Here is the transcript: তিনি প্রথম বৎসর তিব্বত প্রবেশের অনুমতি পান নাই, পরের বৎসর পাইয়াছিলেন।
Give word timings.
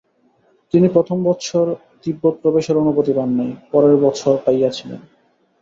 তিনি 0.73 0.87
প্রথম 0.89 1.17
বৎসর 1.23 1.65
তিব্বত 2.03 2.33
প্রবেশের 2.41 2.75
অনুমতি 2.77 3.11
পান 3.13 3.29
নাই, 3.37 3.51
পরের 3.71 3.95
বৎসর 3.97 4.33
পাইয়াছিলেন। 4.45 5.01